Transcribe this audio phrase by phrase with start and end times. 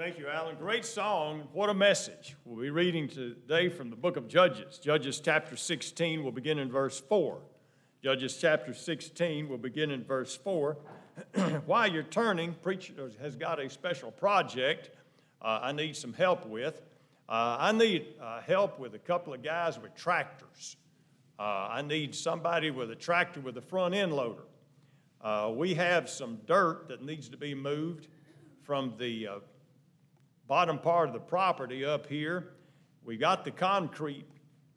[0.00, 0.56] Thank you, Alan.
[0.56, 1.46] Great song.
[1.52, 2.34] What a message.
[2.46, 4.78] We'll be reading today from the book of Judges.
[4.78, 7.38] Judges chapter 16 will begin in verse 4.
[8.02, 10.78] Judges chapter 16 will begin in verse 4.
[11.66, 14.88] While you're turning, preacher has got a special project
[15.42, 16.80] uh, I need some help with.
[17.28, 20.76] Uh, I need uh, help with a couple of guys with tractors.
[21.38, 24.44] Uh, I need somebody with a tractor with a front end loader.
[25.20, 28.08] Uh, we have some dirt that needs to be moved
[28.62, 29.38] from the uh,
[30.50, 32.48] bottom part of the property up here.
[33.04, 34.26] We got the concrete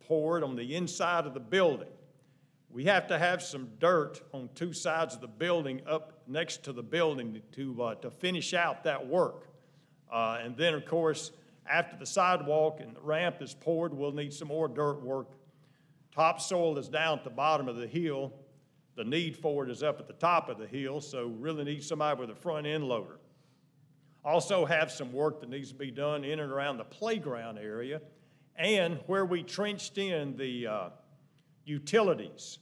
[0.06, 1.88] poured on the inside of the building.
[2.70, 6.74] We have to have some dirt on two sides of the building up next to
[6.74, 9.48] the building to, uh, to finish out that work.
[10.12, 11.32] Uh, and then, of course,
[11.68, 15.32] after the sidewalk and the ramp is poured, we'll need some more dirt work.
[16.14, 18.32] Topsoil is down at the bottom of the hill.
[18.96, 21.84] The need for it is up at the top of the hill, so really need
[21.84, 23.18] somebody with a front end loader.
[24.26, 28.00] Also, have some work that needs to be done in and around the playground area
[28.56, 30.90] and where we trenched in the uh,
[31.66, 32.60] utilities.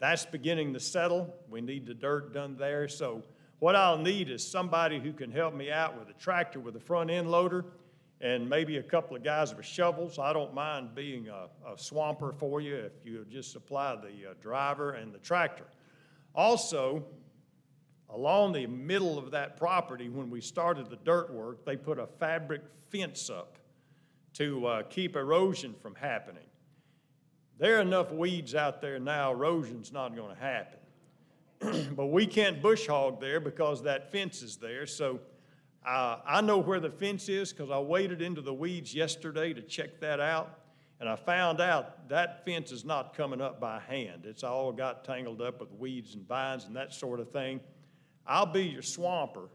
[0.00, 1.32] That's beginning to settle.
[1.48, 2.88] We need the dirt done there.
[2.88, 3.22] So,
[3.60, 6.80] what I'll need is somebody who can help me out with a tractor with a
[6.80, 7.64] front end loader
[8.20, 10.18] and maybe a couple of guys with shovels.
[10.18, 14.34] I don't mind being a, a swamper for you if you just supply the uh,
[14.40, 15.64] driver and the tractor.
[16.34, 17.04] Also,
[18.10, 22.06] along the middle of that property, when we started the dirt work, they put a
[22.06, 23.58] fabric fence up
[24.34, 26.44] to uh, keep erosion from happening.
[27.58, 30.78] There are enough weeds out there now, erosion's not going to happen.
[31.96, 34.86] but we can't bush hog there because that fence is there.
[34.86, 35.20] So
[35.86, 39.62] uh, I know where the fence is because I waded into the weeds yesterday to
[39.62, 40.58] check that out.
[41.00, 44.24] And I found out that fence is not coming up by hand.
[44.24, 47.60] It's all got tangled up with weeds and vines and that sort of thing.
[48.26, 49.48] I'll be your swamper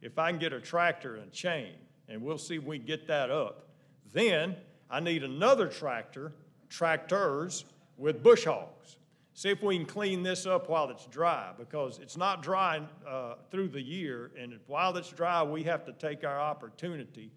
[0.00, 1.72] if I can get a tractor and a chain,
[2.08, 3.68] and we'll see if we can get that up.
[4.12, 4.56] Then
[4.90, 6.32] I need another tractor,
[6.68, 7.64] tractors
[7.96, 8.96] with bush hogs.
[9.36, 13.34] See if we can clean this up while it's dry because it's not dry uh,
[13.50, 17.32] through the year, and while it's dry, we have to take our opportunity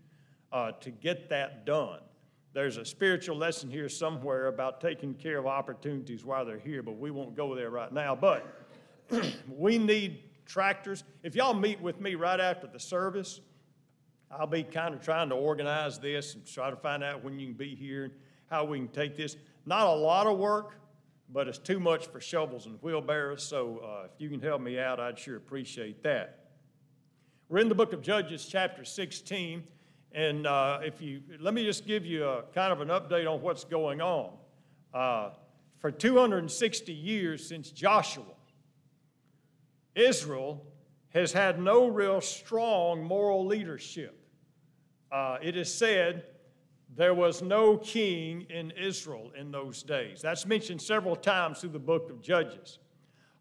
[0.51, 1.99] uh, to get that done.
[2.53, 6.97] There's a spiritual lesson here somewhere about taking care of opportunities while they're here, but
[6.97, 8.15] we won't go there right now.
[8.15, 8.45] But
[9.47, 11.03] we need tractors.
[11.23, 13.41] If y'all meet with me right after the service,
[14.31, 17.47] I'll be kind of trying to organize this and try to find out when you
[17.47, 18.13] can be here and
[18.49, 19.37] how we can take this.
[19.65, 20.75] Not a lot of work,
[21.29, 24.79] but it's too much for shovels and wheelbarrows, so uh, if you can help me
[24.79, 26.45] out, I'd sure appreciate that.
[27.49, 29.63] We're in the book of Judges, chapter 16,
[30.13, 33.41] and uh, if you let me just give you a kind of an update on
[33.41, 34.31] what's going on.
[34.93, 35.29] Uh,
[35.79, 38.23] for 260 years since Joshua,
[39.97, 40.63] Israel
[41.09, 44.17] has had no real strong moral leadership.
[45.11, 46.25] Uh, it is said
[46.95, 50.21] there was no king in Israel in those days.
[50.21, 52.79] That's mentioned several times through the book of Judges.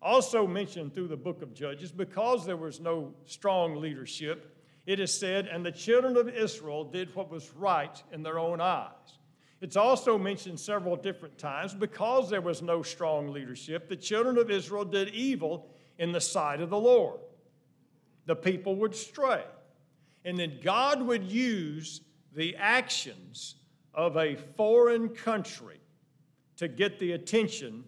[0.01, 4.57] Also mentioned through the book of Judges, because there was no strong leadership,
[4.87, 8.61] it is said, and the children of Israel did what was right in their own
[8.61, 9.19] eyes.
[9.61, 14.51] It's also mentioned several different times because there was no strong leadership, the children of
[14.51, 17.21] Israel did evil in the sight of the Lord.
[18.27, 19.45] The people would stray.
[20.25, 22.01] And then God would use
[22.35, 23.57] the actions
[23.95, 25.81] of a foreign country
[26.57, 27.85] to get the attention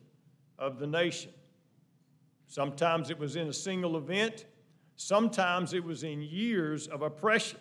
[0.59, 1.33] of the nation.
[2.47, 4.47] Sometimes it was in a single event,
[4.97, 7.59] sometimes it was in years of oppression.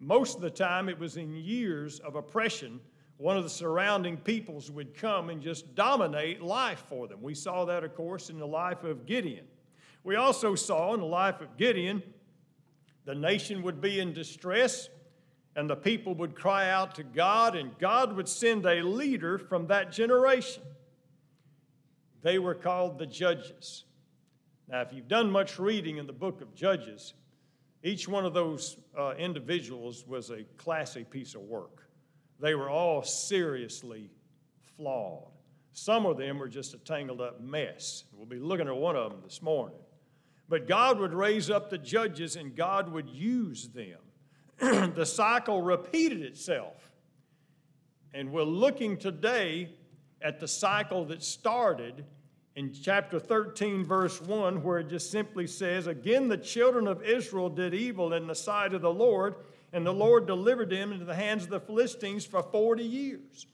[0.00, 2.80] Most of the time, it was in years of oppression.
[3.18, 7.20] One of the surrounding peoples would come and just dominate life for them.
[7.20, 9.44] We saw that, of course, in the life of Gideon.
[10.02, 12.02] We also saw in the life of Gideon,
[13.04, 14.88] the nation would be in distress
[15.56, 19.66] and the people would cry out to God, and God would send a leader from
[19.66, 20.62] that generation.
[22.22, 23.84] They were called the Judges.
[24.68, 27.14] Now, if you've done much reading in the book of Judges,
[27.82, 31.88] each one of those uh, individuals was a classy piece of work.
[32.38, 34.10] They were all seriously
[34.76, 35.32] flawed.
[35.72, 38.04] Some of them were just a tangled up mess.
[38.12, 39.78] We'll be looking at one of them this morning.
[40.50, 44.00] But God would raise up the judges and God would use them.
[44.94, 46.90] the cycle repeated itself.
[48.12, 49.70] And we're looking today
[50.20, 52.04] at the cycle that started
[52.56, 57.48] in chapter 13, verse 1, where it just simply says, Again, the children of Israel
[57.48, 59.36] did evil in the sight of the Lord,
[59.72, 63.46] and the Lord delivered them into the hands of the Philistines for 40 years.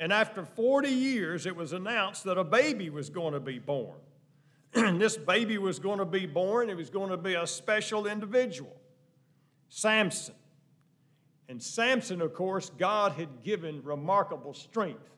[0.00, 3.98] And after 40 years, it was announced that a baby was going to be born.
[4.98, 6.68] this baby was going to be born.
[6.68, 8.74] It was going to be a special individual,
[9.68, 10.34] Samson.
[11.48, 15.08] And Samson, of course, God had given remarkable strength.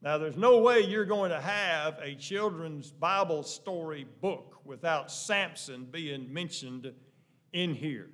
[0.00, 5.86] Now, there's no way you're going to have a children's Bible story book without Samson
[5.90, 6.92] being mentioned
[7.52, 8.08] in here.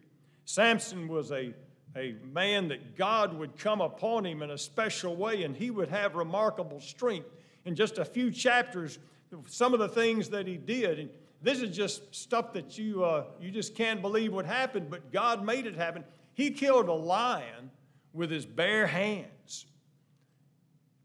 [0.44, 1.54] Samson was a,
[1.96, 5.88] a man that God would come upon him in a special way, and he would
[5.88, 7.28] have remarkable strength.
[7.64, 8.98] In just a few chapters,
[9.46, 11.10] some of the things that he did, and
[11.42, 15.44] this is just stuff that you, uh, you just can't believe what happened, but God
[15.44, 16.04] made it happen.
[16.34, 17.70] He killed a lion
[18.12, 19.66] with his bare hands.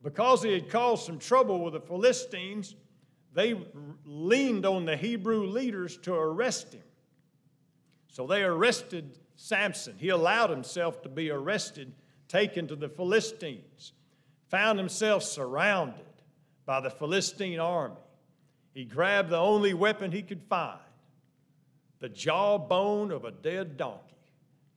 [0.04, 2.76] Because he had caused some trouble with the Philistines,
[3.34, 3.60] they
[4.06, 6.84] leaned on the Hebrew leaders to arrest him.
[8.10, 9.96] So they arrested Samson.
[9.98, 11.92] He allowed himself to be arrested,
[12.28, 13.94] taken to the Philistines,
[14.50, 16.06] found himself surrounded
[16.66, 17.96] by the Philistine army.
[18.76, 20.78] He grabbed the only weapon he could find
[22.02, 24.02] the jawbone of a dead donkey.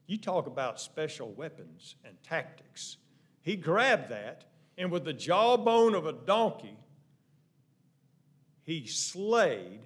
[0.07, 2.95] You talk about special weapons and tactics.
[3.41, 4.45] He grabbed that,
[4.77, 6.77] and with the jawbone of a donkey,
[8.63, 9.81] he slayed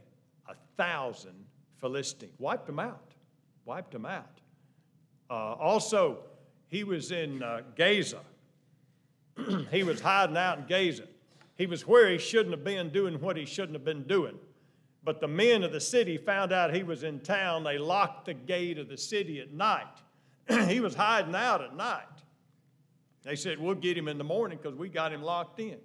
[0.48, 1.46] a thousand
[1.82, 3.16] Philistines, wiped them out,
[3.66, 4.40] wiped them out.
[5.28, 6.20] Uh, also,
[6.70, 8.22] he was in uh, Gaza.
[9.72, 11.08] he was hiding out in Gaza.
[11.56, 14.38] He was where he shouldn't have been doing what he shouldn't have been doing.
[15.04, 17.64] But the men of the city found out he was in town.
[17.64, 20.02] They locked the gate of the city at night
[20.68, 22.04] he was hiding out at night.
[23.24, 25.78] They said, We'll get him in the morning because we got him locked in.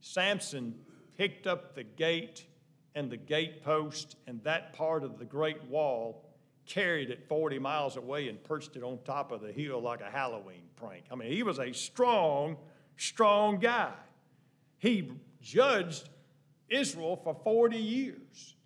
[0.00, 0.74] Samson
[1.16, 2.44] picked up the gate
[2.94, 6.24] and the gate post and that part of the great wall,
[6.66, 10.10] carried it 40 miles away, and perched it on top of the hill like a
[10.10, 11.04] Halloween prank.
[11.10, 12.56] I mean, he was a strong,
[12.96, 13.92] strong guy.
[14.78, 15.10] He
[15.40, 16.08] judged
[16.68, 18.56] Israel for 40 years.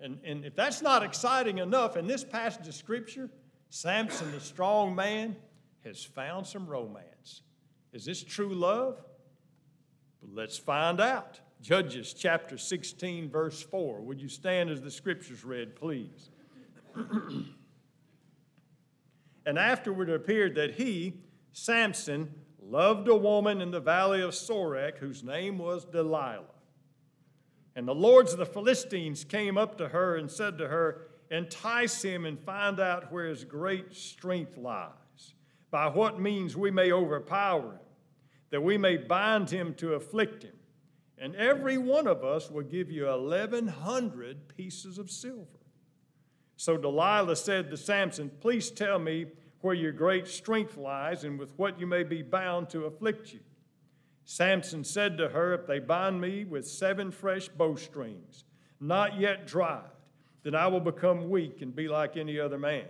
[0.00, 3.30] And, and if that's not exciting enough, in this passage of Scripture,
[3.68, 5.36] Samson, the strong man,
[5.84, 7.42] has found some romance.
[7.92, 9.02] Is this true love?
[10.20, 11.40] But let's find out.
[11.60, 14.00] Judges chapter 16, verse 4.
[14.00, 16.30] Would you stand as the scriptures read, please?
[19.46, 21.14] and afterward it appeared that he,
[21.52, 22.34] Samson,
[22.70, 26.44] loved a woman in the valley of Sorek whose name was Delilah.
[27.74, 32.02] And the lords of the Philistines came up to her and said to her, entice
[32.02, 35.34] him and find out where his great strength lies,
[35.70, 37.78] by what means we may overpower him,
[38.50, 40.56] that we may bind him to afflict him.
[41.18, 45.46] And every one of us will give you 1,100 pieces of silver.
[46.56, 49.26] So Delilah said to Samson, Please tell me
[49.60, 53.40] where your great strength lies and with what you may be bound to afflict you.
[54.24, 58.44] Samson said to her, If they bind me with seven fresh bowstrings,
[58.80, 59.90] not yet dried,
[60.42, 62.86] then I will become weak and be like any other man.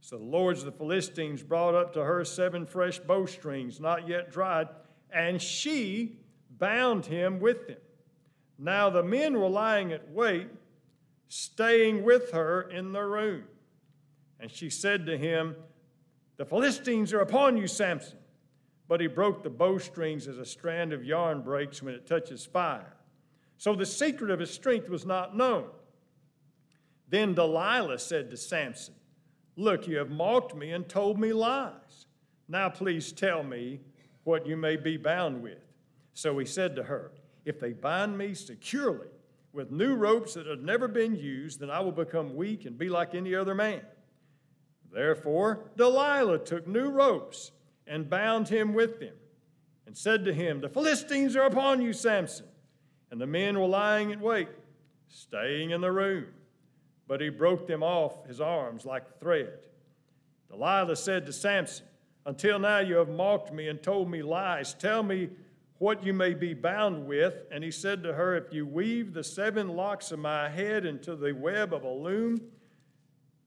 [0.00, 4.30] So the lords of the Philistines brought up to her seven fresh bowstrings, not yet
[4.32, 4.68] dried,
[5.12, 6.18] and she
[6.58, 7.76] bound him with them.
[8.58, 10.48] Now the men were lying at wait,
[11.28, 13.44] staying with her in the room.
[14.38, 15.54] And she said to him,
[16.40, 18.16] The Philistines are upon you, Samson.
[18.88, 22.96] But he broke the bowstrings as a strand of yarn breaks when it touches fire.
[23.58, 25.66] So the secret of his strength was not known.
[27.10, 28.94] Then Delilah said to Samson,
[29.54, 32.06] Look, you have mocked me and told me lies.
[32.48, 33.80] Now please tell me
[34.24, 35.58] what you may be bound with.
[36.14, 37.12] So he said to her,
[37.44, 39.08] If they bind me securely
[39.52, 42.88] with new ropes that have never been used, then I will become weak and be
[42.88, 43.82] like any other man.
[44.92, 47.52] Therefore, Delilah took new ropes
[47.86, 49.14] and bound him with them,
[49.86, 52.46] and said to him, The Philistines are upon you, Samson.
[53.10, 54.48] And the men were lying in wait,
[55.08, 56.26] staying in the room
[57.10, 59.58] but he broke them off his arms like thread.
[60.48, 61.84] Delilah said to Samson,
[62.24, 64.74] Until now you have mocked me and told me lies.
[64.74, 65.28] Tell me
[65.78, 67.34] what you may be bound with.
[67.50, 71.16] And he said to her, If you weave the seven locks of my head into
[71.16, 72.40] the web of a loom,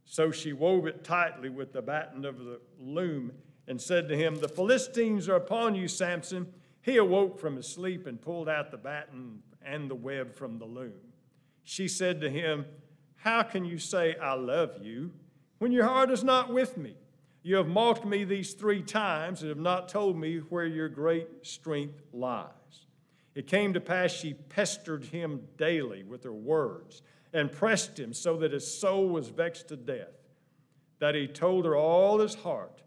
[0.06, 3.32] so she wove it tightly with the batten of the loom
[3.68, 6.48] and said to him, The Philistines are upon you, Samson.
[6.82, 10.66] He awoke from his sleep and pulled out the batten and the web from the
[10.66, 11.00] loom.
[11.64, 12.66] She said to him,
[13.24, 15.12] how can you say, I love you,
[15.60, 16.94] when your heart is not with me?
[17.42, 21.30] You have mocked me these three times and have not told me where your great
[21.42, 22.50] strength lies.
[23.34, 27.02] It came to pass she pestered him daily with her words
[27.34, 30.13] and pressed him so that his soul was vexed to death,
[31.00, 32.82] that he told her all his heart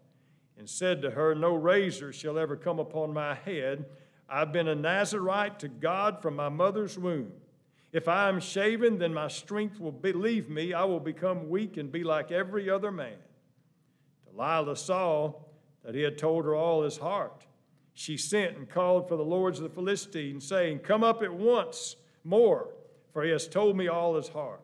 [0.57, 3.85] and said to her, No razor shall ever come upon my head.
[4.29, 7.33] I've been a Nazarite to God from my mother's womb.
[7.93, 10.73] If I am shaven, then my strength will be, leave me.
[10.73, 13.17] I will become weak and be like every other man.
[14.31, 15.35] Delilah saw
[15.85, 17.47] that he had told her all his heart.
[17.95, 21.97] She sent and called for the lords of the Philistines, saying, Come up at once
[22.25, 22.69] more,
[23.17, 24.61] for he has told me all his heart.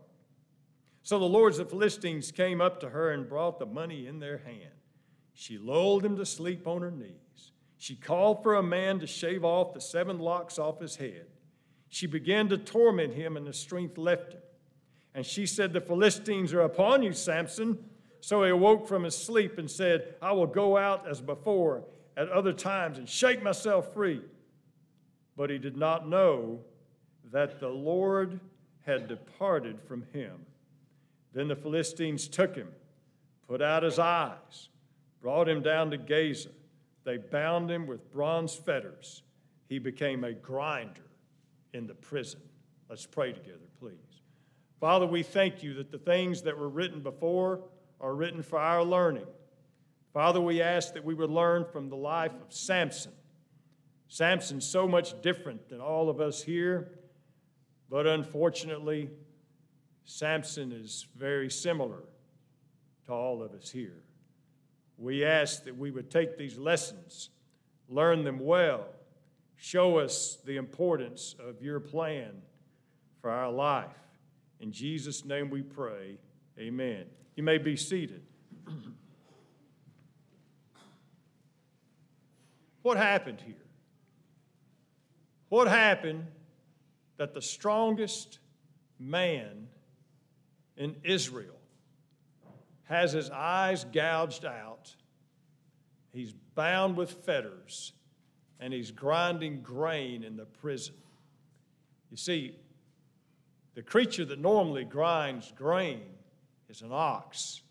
[1.03, 4.19] So the lords of the Philistines came up to her and brought the money in
[4.19, 4.75] their hand.
[5.33, 7.53] She lulled him to sleep on her knees.
[7.79, 11.29] She called for a man to shave off the seven locks off his head.
[11.89, 14.43] She began to torment him, and the strength left him.
[15.15, 17.79] And she said, The Philistines are upon you, Samson.
[18.21, 21.85] So he awoke from his sleep and said, I will go out as before
[22.19, 24.21] at other times and shake myself free.
[25.39, 26.61] But he did not know
[27.33, 28.39] that the Lord
[28.87, 30.47] had departed from him.
[31.33, 32.69] Then the Philistines took him,
[33.49, 34.69] put out his eyes,
[35.21, 36.51] brought him down to Gaza.
[37.05, 39.23] They bound him with bronze fetters.
[39.69, 41.09] He became a grinder
[41.73, 42.41] in the prison.
[42.89, 43.97] Let's pray together, please.
[44.79, 47.61] Father, we thank you that the things that were written before
[48.01, 49.27] are written for our learning.
[50.13, 53.13] Father, we ask that we would learn from the life of Samson.
[54.09, 56.91] Samson's so much different than all of us here,
[57.93, 59.11] but unfortunately,
[60.05, 62.03] Samson is very similar
[63.05, 64.03] to all of us here.
[64.97, 67.29] We ask that we would take these lessons,
[67.91, 68.87] learn them well,
[69.57, 72.41] show us the importance of your plan
[73.21, 73.91] for our life.
[74.59, 76.17] In Jesus' name we pray,
[76.59, 77.05] amen.
[77.37, 78.23] You may be seated.
[82.81, 83.57] what happened here?
[85.51, 86.27] What happened
[87.23, 88.41] that the strongest
[88.99, 89.69] man
[90.77, 91.55] in Israel
[92.83, 94.93] has his eyes gouged out,
[96.13, 97.93] he's bound with fetters,
[98.59, 100.97] and he's grinding grain in the prison.
[102.11, 102.57] You see,
[103.77, 106.03] the creature that normally grinds grain
[106.69, 107.63] is an ox.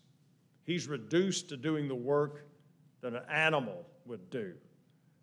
[0.64, 2.46] He's reduced to doing the work
[3.02, 4.54] that an animal would do.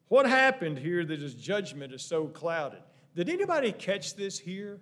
[0.08, 2.84] What happened here that his judgment is so clouded?
[3.16, 4.80] Did anybody catch this here?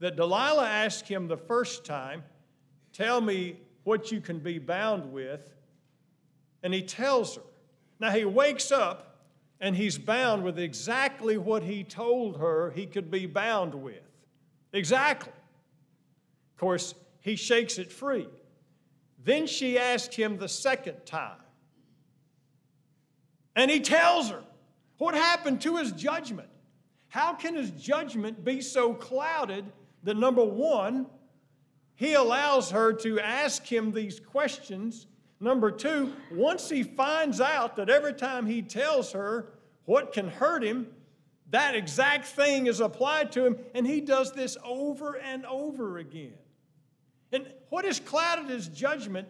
[0.00, 2.24] that Delilah asked him the first time,
[2.92, 5.54] Tell me what you can be bound with.
[6.62, 7.42] And he tells her.
[8.00, 9.20] Now he wakes up
[9.60, 14.02] and he's bound with exactly what he told her he could be bound with.
[14.72, 15.32] Exactly.
[15.32, 18.26] Of course, he shakes it free.
[19.22, 21.40] Then she asked him the second time.
[23.54, 24.42] And he tells her
[24.98, 26.49] what happened to his judgment.
[27.10, 29.64] How can his judgment be so clouded
[30.04, 31.06] that number one,
[31.96, 35.06] he allows her to ask him these questions.
[35.40, 39.52] Number two, once he finds out that every time he tells her
[39.84, 40.86] what can hurt him,
[41.50, 46.34] that exact thing is applied to him, and he does this over and over again.
[47.32, 49.26] And what has clouded his judgment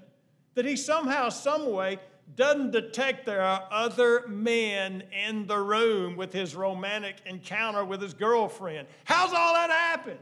[0.55, 1.99] that he somehow, some way,
[2.37, 8.15] doesn't detect there are other men in the room with his romantic encounter with his
[8.15, 8.89] girlfriend?
[9.05, 10.19] How's all that happen?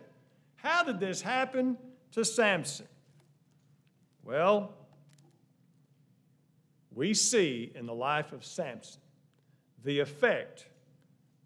[0.57, 1.77] How did this happen
[2.13, 2.89] to Samson?
[4.25, 4.73] Well,
[6.95, 9.01] we see in the life of Samson
[9.85, 10.67] the effect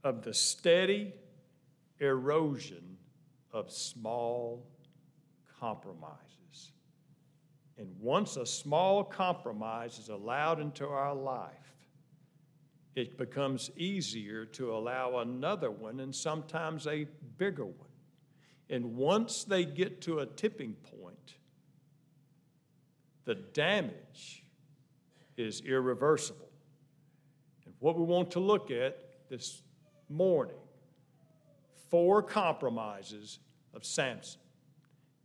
[0.03, 1.13] of the steady
[2.01, 2.97] erosion
[3.53, 4.67] of small
[5.61, 6.42] compromises.
[7.79, 11.51] And once a small compromise is allowed into our life,
[12.95, 17.07] it becomes easier to allow another one and sometimes a
[17.39, 17.89] bigger one.
[18.69, 21.35] And once they get to a tipping point,
[23.25, 24.45] the damage
[25.37, 26.51] is irreversible.
[27.65, 28.99] And what we want to look at
[29.29, 29.63] this
[30.09, 30.57] morning
[31.91, 33.39] four compromises
[33.75, 34.41] of Samson.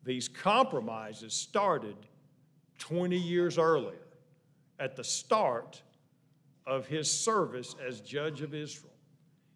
[0.04, 1.96] These compromises started
[2.78, 4.08] 20 years earlier
[4.80, 5.82] at the start
[6.66, 8.94] of his service as judge of Israel.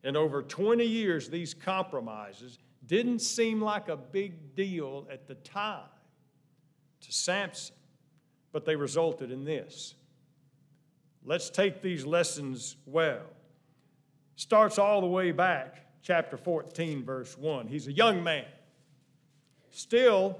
[0.04, 5.84] And over 20 years, these compromises didn't seem like a big deal at the time
[7.02, 7.76] to Samson,
[8.52, 9.96] but they resulted in this.
[11.24, 13.26] Let's take these lessons well.
[14.36, 17.68] Starts all the way back, chapter 14, verse 1.
[17.68, 18.46] He's a young man,
[19.70, 20.40] still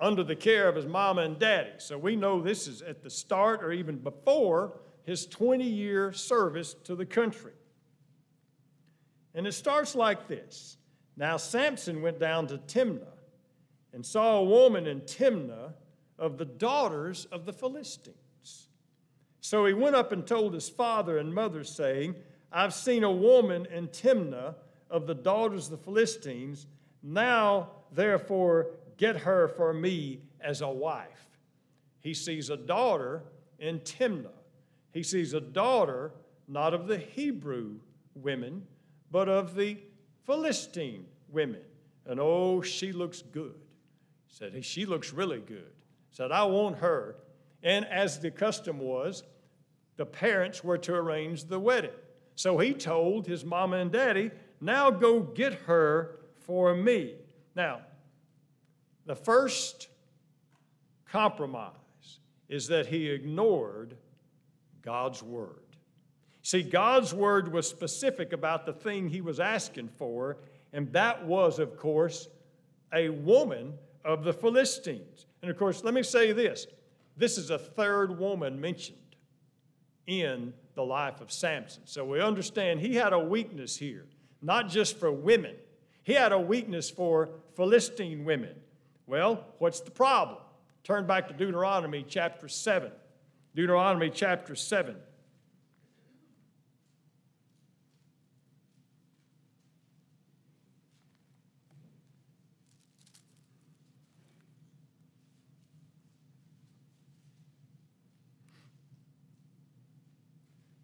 [0.00, 1.72] under the care of his mama and daddy.
[1.78, 6.74] So we know this is at the start or even before his 20 year service
[6.84, 7.52] to the country.
[9.34, 10.78] And it starts like this
[11.16, 13.16] now Samson went down to Timnah
[13.92, 15.72] and saw a woman in Timnah
[16.18, 18.68] of the daughters of the Philistines.
[19.40, 22.14] So he went up and told his father and mother, saying,
[22.52, 24.54] I've seen a woman in Timnah
[24.90, 26.66] of the daughters of the Philistines.
[27.02, 31.38] Now, therefore, get her for me as a wife.
[32.00, 33.22] he sees a daughter
[33.58, 34.28] in Timnah.
[34.92, 36.12] He sees a daughter
[36.46, 37.76] not of the Hebrew
[38.14, 38.66] women,
[39.10, 39.78] but of the
[40.26, 41.62] Philistine women.
[42.06, 43.54] And oh, she looks good.
[44.28, 45.72] Said, she looks really good.
[46.10, 47.16] Said, I want her.
[47.62, 49.24] And as the custom was,
[49.96, 51.90] the parents were to arrange the wedding.
[52.34, 57.14] So he told his mama and daddy, now go get her for me.
[57.54, 57.80] Now,
[59.08, 59.88] the first
[61.10, 61.72] compromise
[62.50, 63.96] is that he ignored
[64.82, 65.62] God's word.
[66.42, 70.36] See, God's word was specific about the thing he was asking for,
[70.74, 72.28] and that was, of course,
[72.92, 73.72] a woman
[74.04, 75.24] of the Philistines.
[75.40, 76.66] And of course, let me say this
[77.16, 78.98] this is a third woman mentioned
[80.06, 81.82] in the life of Samson.
[81.86, 84.04] So we understand he had a weakness here,
[84.42, 85.56] not just for women,
[86.02, 88.54] he had a weakness for Philistine women.
[89.08, 90.36] Well, what's the problem?
[90.84, 92.92] Turn back to Deuteronomy chapter 7.
[93.54, 94.96] Deuteronomy chapter 7.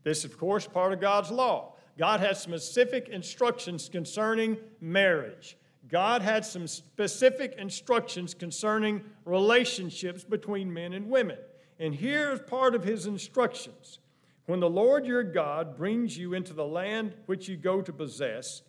[0.02, 1.74] This, of course, part of God's law.
[1.98, 5.58] God has specific instructions concerning marriage.
[5.94, 11.38] God had some specific instructions concerning relationships between men and women.
[11.78, 14.00] And here's part of his instructions.
[14.46, 18.62] When the Lord your God brings you into the land which you go to possess,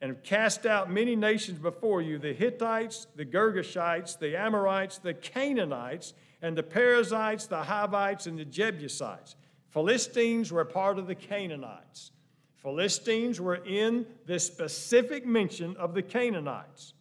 [0.00, 5.14] and have cast out many nations before you the Hittites, the Girgashites, the Amorites, the
[5.14, 9.34] Canaanites, and the Perizzites, the Hivites, and the Jebusites.
[9.70, 12.12] Philistines were part of the Canaanites.
[12.66, 16.94] Philistines were in this specific mention of the Canaanites.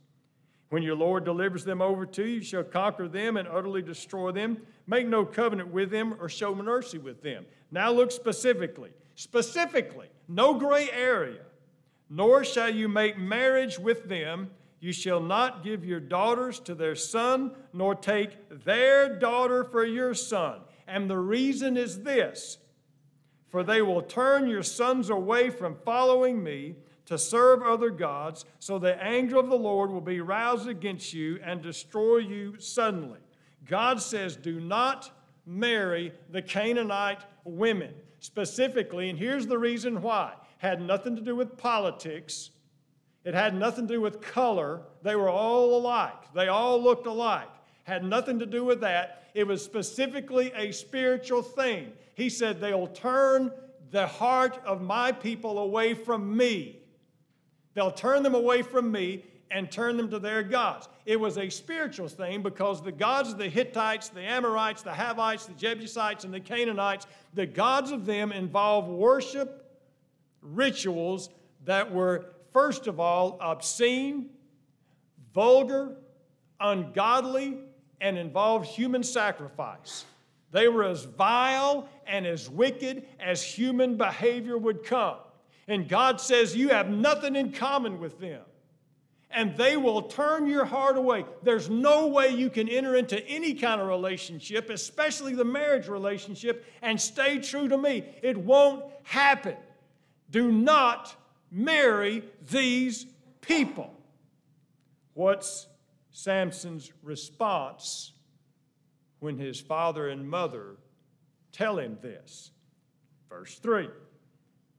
[0.70, 4.32] When your Lord delivers them over to you, you shall conquer them and utterly destroy
[4.32, 4.62] them.
[4.86, 7.48] Make no covenant with them or show mercy with them.
[7.72, 8.92] Now look specifically.
[9.16, 11.42] Specifically, no gray area.
[12.12, 14.52] Nor shall you make marriage with them.
[14.82, 20.14] You shall not give your daughters to their son, nor take their daughter for your
[20.14, 20.60] son.
[20.86, 22.60] And the reason is this
[23.56, 28.78] for they will turn your sons away from following me to serve other gods, so
[28.78, 33.22] the anger of the Lord will be roused against you and destroy you suddenly.
[33.64, 35.10] God says, Do not
[35.46, 40.34] marry the Canaanite women specifically, and here's the reason why.
[40.58, 42.50] Had nothing to do with politics.
[43.24, 44.82] It had nothing to do with color.
[45.02, 46.34] They were all alike.
[46.34, 47.48] They all looked alike.
[47.86, 49.30] Had nothing to do with that.
[49.34, 51.94] It was specifically a spiritual thing.
[52.16, 53.52] He said, They'll turn
[53.92, 56.80] the heart of my people away from me.
[57.76, 60.90] They'll turn them away from me and turn them to their gods.
[61.06, 65.46] It was a spiritual thing because the gods of the Hittites, the Amorites, the Havites,
[65.46, 69.62] the Jebusites, and the Canaanites, the gods of them involved worship
[70.42, 71.30] rituals
[71.66, 74.30] that were, first of all, obscene,
[75.34, 75.96] vulgar,
[76.60, 77.60] ungodly,
[78.02, 80.06] and involved human sacrifice.
[80.56, 85.18] They were as vile and as wicked as human behavior would come.
[85.68, 88.42] And God says, You have nothing in common with them.
[89.30, 91.26] And they will turn your heart away.
[91.44, 96.66] There's no way you can enter into any kind of relationship, especially the marriage relationship,
[96.82, 98.06] and stay true to me.
[98.24, 99.58] It won't happen.
[100.32, 101.14] Do not
[101.52, 103.08] marry these
[103.42, 103.94] people.
[105.16, 105.68] What's
[106.12, 108.14] Samson's response
[109.26, 110.78] when his father and mother
[111.52, 112.52] tell him this.
[113.28, 113.90] Verse 3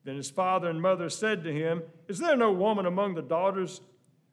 [0.04, 3.80] Then his father and mother said to him, Is there no woman among the daughters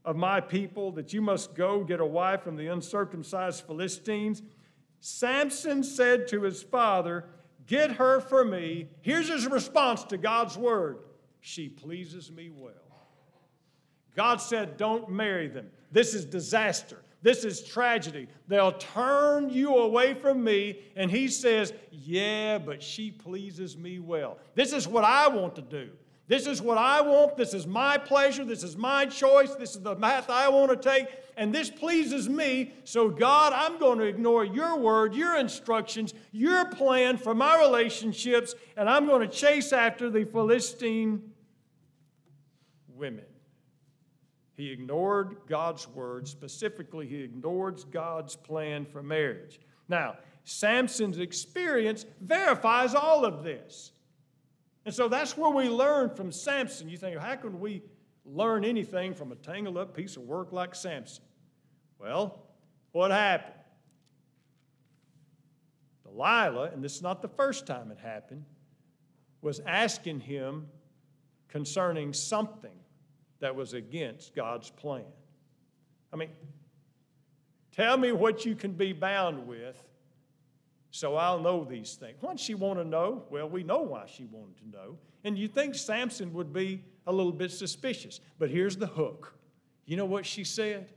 [0.05, 4.43] of my people that you must go get a wife from the uncircumcised Philistines?
[4.99, 7.25] Samson said to his father,
[7.65, 8.89] Get her for me.
[9.01, 10.99] Here's his response to God's word
[11.41, 12.73] She pleases me well.
[14.15, 15.71] God said, Don't marry them.
[15.91, 17.03] This is disaster.
[17.23, 18.27] This is tragedy.
[18.49, 20.79] They'll turn you away from me.
[20.97, 24.37] And he says, Yeah, but she pleases me well.
[24.55, 25.89] This is what I want to do.
[26.27, 27.37] This is what I want.
[27.37, 28.45] This is my pleasure.
[28.45, 29.55] This is my choice.
[29.55, 31.07] This is the path I want to take.
[31.35, 32.73] And this pleases me.
[32.83, 38.55] So, God, I'm going to ignore your word, your instructions, your plan for my relationships,
[38.77, 41.33] and I'm going to chase after the Philistine
[42.95, 43.25] women.
[44.55, 46.27] He ignored God's word.
[46.27, 49.59] Specifically, he ignored God's plan for marriage.
[49.89, 53.91] Now, Samson's experience verifies all of this.
[54.85, 56.89] And so that's where we learn from Samson.
[56.89, 57.81] You think, how can we
[58.25, 61.23] learn anything from a tangled up piece of work like Samson?
[61.97, 62.43] Well,
[62.91, 63.55] what happened?
[66.03, 68.45] Delilah, and this is not the first time it happened,
[69.41, 70.67] was asking him
[71.47, 72.71] concerning something
[73.43, 75.03] that was against God's plan.
[76.13, 76.29] I mean,
[77.75, 79.77] tell me what you can be bound with
[80.91, 82.15] so I'll know these things.
[82.21, 83.23] Why she want to know?
[83.29, 84.97] Well, we know why she wanted to know.
[85.25, 88.21] And you think Samson would be a little bit suspicious.
[88.39, 89.35] But here's the hook.
[89.85, 90.87] You know what she said?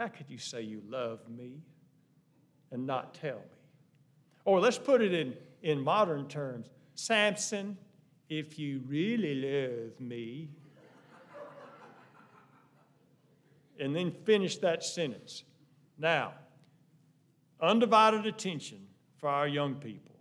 [0.00, 1.60] How could you say you love me
[2.72, 3.60] and not tell me?
[4.44, 7.76] Or let's put it in, in modern terms Samson,
[8.28, 10.48] if you really love me,
[13.82, 15.42] and then finish that sentence.
[15.98, 16.34] Now,
[17.60, 20.14] undivided attention for our young people.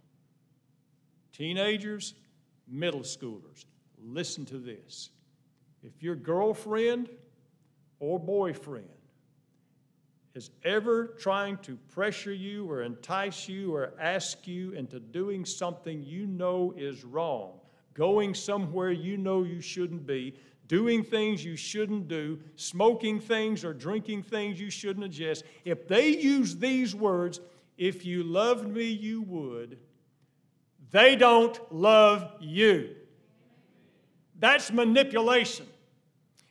[1.31, 2.15] Teenagers,
[2.67, 3.65] middle schoolers,
[4.03, 5.11] listen to this.
[5.83, 7.09] If your girlfriend
[7.99, 8.89] or boyfriend
[10.33, 16.01] is ever trying to pressure you or entice you or ask you into doing something
[16.01, 17.59] you know is wrong,
[17.93, 20.33] going somewhere you know you shouldn't be,
[20.71, 26.07] doing things you shouldn't do, smoking things or drinking things you shouldn't ingest, if they
[26.07, 27.41] use these words,
[27.77, 29.77] if you loved me, you would,
[30.89, 32.95] they don't love you.
[34.39, 35.67] That's manipulation.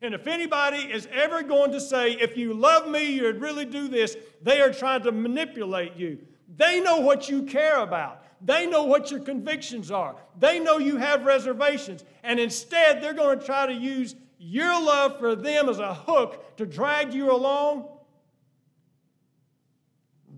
[0.03, 3.89] And if anybody is ever going to say, if you love me, you'd really do
[3.89, 6.19] this, they are trying to manipulate you.
[6.57, 8.25] They know what you care about.
[8.43, 10.17] They know what your convictions are.
[10.39, 12.05] They know you have reservations.
[12.23, 16.57] And instead, they're going to try to use your love for them as a hook
[16.57, 17.89] to drag you along.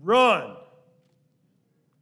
[0.03, 0.57] Run.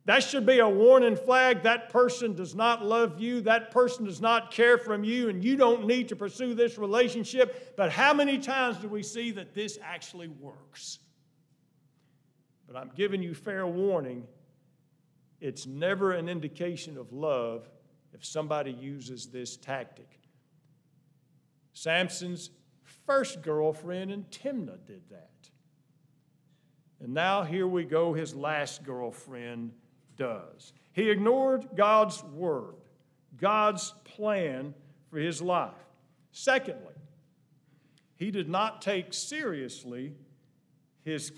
[0.05, 1.61] That should be a warning flag.
[1.61, 3.39] That person does not love you.
[3.41, 7.75] That person does not care from you, and you don't need to pursue this relationship.
[7.77, 10.97] But how many times do we see that this actually works?
[12.71, 14.23] But I'm giving you fair warning
[15.41, 17.67] it's never an indication of love
[18.13, 20.07] if somebody uses this tactic.
[21.73, 22.51] Samson's
[23.05, 25.49] first girlfriend in Timnah did that.
[27.01, 29.73] And now here we go, his last girlfriend
[30.15, 30.71] does.
[30.93, 32.75] He ignored God's word,
[33.37, 34.75] God's plan
[35.09, 35.73] for his life.
[36.31, 36.93] Secondly,
[38.15, 40.13] he did not take seriously
[41.03, 41.31] his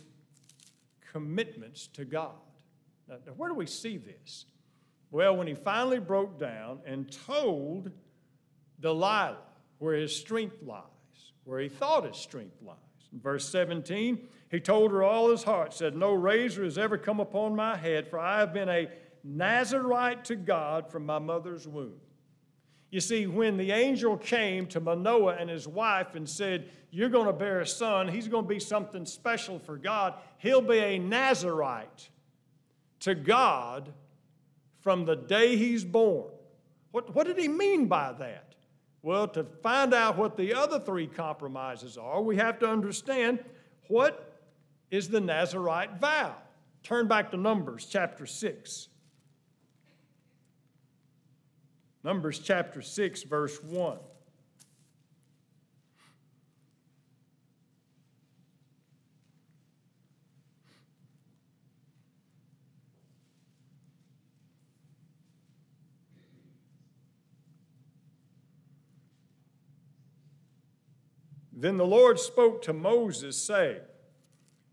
[1.14, 2.36] commitments to God.
[3.08, 4.46] Now, where do we see this?
[5.12, 7.92] Well, when he finally broke down and told
[8.80, 9.38] Delilah
[9.78, 10.84] where his strength lies,
[11.44, 12.78] where he thought his strength lies.
[13.12, 17.20] In verse 17, he told her all his heart, said, No razor has ever come
[17.20, 18.90] upon my head, for I have been a
[19.24, 22.00] Nazarite to God from my mother's womb.
[22.94, 27.26] You see, when the angel came to Manoah and his wife and said, You're going
[27.26, 31.00] to bear a son, he's going to be something special for God, he'll be a
[31.00, 32.10] Nazarite
[33.00, 33.92] to God
[34.82, 36.30] from the day he's born.
[36.92, 38.54] What, what did he mean by that?
[39.02, 43.40] Well, to find out what the other three compromises are, we have to understand
[43.88, 44.40] what
[44.92, 46.36] is the Nazarite vow.
[46.84, 48.90] Turn back to Numbers chapter 6.
[52.04, 53.98] Numbers chapter 6, verse 1.
[71.64, 73.80] Then the Lord spoke to Moses, saying,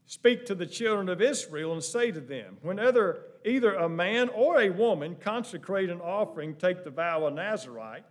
[0.07, 4.61] Speak to the children of Israel and say to them, Whenever either a man or
[4.61, 8.05] a woman consecrate an offering, take the vow of a Nazarite,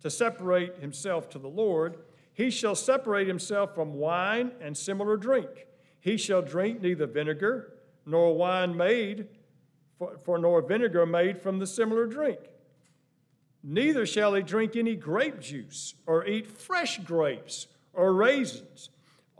[0.00, 1.98] to separate himself to the Lord,
[2.34, 5.66] he shall separate himself from wine and similar drink.
[6.00, 9.28] He shall drink neither vinegar nor wine made,
[9.98, 12.40] for, for nor vinegar made from the similar drink.
[13.62, 18.90] Neither shall he drink any grape juice or eat fresh grapes or raisins.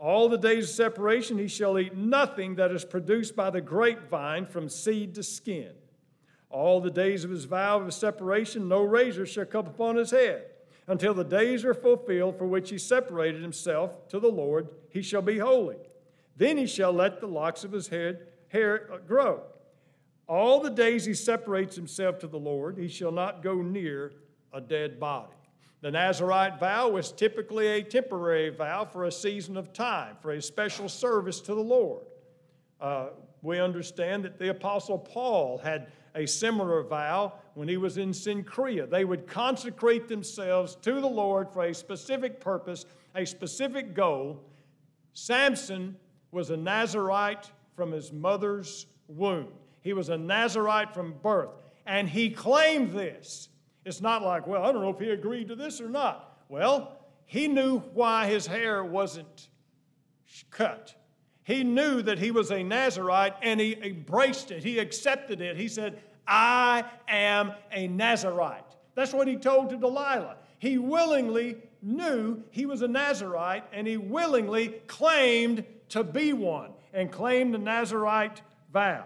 [0.03, 4.45] All the days of separation he shall eat nothing that is produced by the grapevine
[4.45, 5.71] from seed to skin.
[6.49, 10.43] All the days of his vow of separation, no razor shall come upon his head.
[10.87, 15.21] Until the days are fulfilled for which he separated himself to the Lord, he shall
[15.21, 15.77] be holy.
[16.35, 19.43] Then he shall let the locks of his head, hair uh, grow.
[20.27, 24.11] All the days he separates himself to the Lord, he shall not go near
[24.51, 25.31] a dead body.
[25.83, 30.41] The Nazarite vow was typically a temporary vow for a season of time, for a
[30.41, 32.05] special service to the Lord.
[32.79, 33.07] Uh,
[33.41, 38.89] we understand that the Apostle Paul had a similar vow when he was in Cenchrea.
[38.89, 44.39] They would consecrate themselves to the Lord for a specific purpose, a specific goal.
[45.11, 45.97] Samson
[46.31, 49.49] was a Nazarite from his mother's womb.
[49.81, 51.49] He was a Nazarite from birth.
[51.85, 53.49] And he claimed this.
[53.85, 56.37] It's not like, well, I don't know if he agreed to this or not.
[56.49, 59.49] Well, he knew why his hair wasn't
[60.51, 60.95] cut.
[61.43, 64.63] He knew that he was a Nazarite and he embraced it.
[64.63, 65.57] He accepted it.
[65.57, 68.63] He said, I am a Nazarite.
[68.95, 70.37] That's what he told to Delilah.
[70.59, 77.11] He willingly knew he was a Nazarite and he willingly claimed to be one and
[77.11, 78.41] claimed the Nazarite
[78.71, 79.05] vow.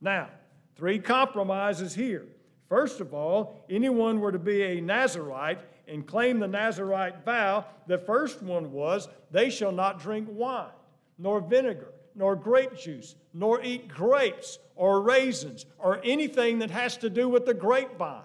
[0.00, 0.28] Now,
[0.76, 2.26] three compromises here.
[2.68, 7.98] First of all, anyone were to be a Nazarite and claim the Nazarite vow, the
[7.98, 10.70] first one was, they shall not drink wine,
[11.18, 17.10] nor vinegar, nor grape juice, nor eat grapes or raisins or anything that has to
[17.10, 18.22] do with the grapevine.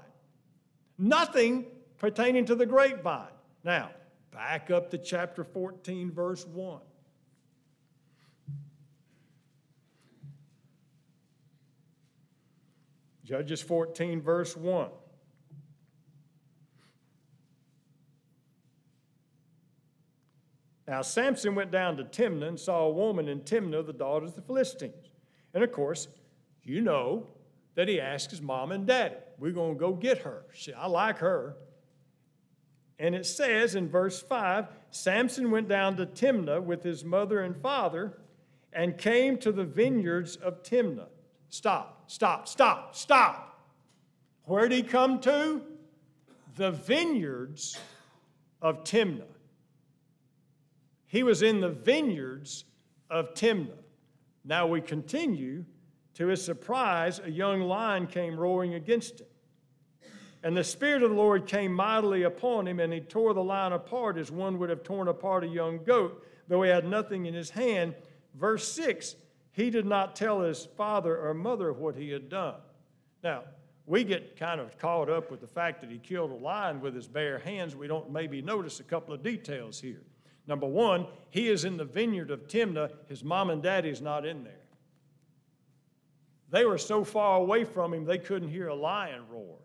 [0.98, 1.66] Nothing
[2.00, 3.28] pertaining to the grapevine.
[3.64, 3.92] Now,
[4.32, 6.80] back up to chapter 14, verse 1.
[13.32, 14.90] Judges 14, verse 1.
[20.86, 24.36] Now, Samson went down to Timnah and saw a woman in Timnah, the daughter of
[24.36, 25.12] the Philistines.
[25.54, 26.10] And of course,
[26.66, 27.26] you know
[27.76, 30.44] that he asked his mom and daddy, We're going to go get her.
[30.54, 31.56] See, I like her.
[33.00, 37.56] And it says in verse 5 Samson went down to Timnah with his mother and
[37.56, 38.18] father
[38.74, 41.08] and came to the vineyards of Timnah.
[41.52, 43.60] Stop, stop, stop, stop.
[44.46, 45.62] Where did he come to?
[46.56, 47.78] The vineyards
[48.62, 49.28] of Timnah.
[51.08, 52.64] He was in the vineyards
[53.10, 53.78] of Timnah.
[54.46, 55.66] Now we continue.
[56.16, 59.28] To his surprise, a young lion came roaring against him.
[60.44, 63.74] And the Spirit of the Lord came mightily upon him, and he tore the lion
[63.74, 67.34] apart as one would have torn apart a young goat, though he had nothing in
[67.34, 67.94] his hand.
[68.36, 69.16] Verse 6
[69.54, 72.56] He did not tell his father or mother what he had done.
[73.24, 73.44] Now,
[73.86, 76.96] we get kind of caught up with the fact that he killed a lion with
[76.96, 77.76] his bare hands.
[77.76, 80.02] We don't maybe notice a couple of details here.
[80.48, 82.92] Number one, he is in the vineyard of Timnah.
[83.08, 84.54] His mom and daddy's not in there.
[86.50, 89.58] They were so far away from him, they couldn't hear a lion roar.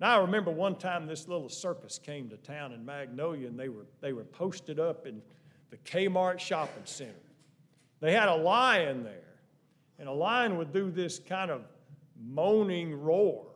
[0.00, 3.68] Now, I remember one time this little circus came to town in Magnolia, and they
[3.68, 5.22] were, they were posted up in
[5.70, 7.14] the Kmart shopping center.
[8.00, 9.23] They had a lion there,
[9.98, 11.62] and a lion would do this kind of
[12.20, 13.46] moaning roar.